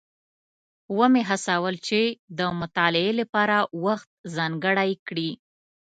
[0.99, 1.99] ومې هڅول چې
[2.37, 5.31] د مطالعې لپاره وخت ځانګړی کړي.